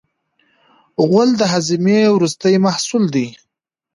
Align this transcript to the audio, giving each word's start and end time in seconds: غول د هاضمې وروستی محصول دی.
غول 1.07 1.29
د 1.37 1.41
هاضمې 1.53 1.99
وروستی 2.15 2.55
محصول 2.65 3.03
دی. 3.15 3.27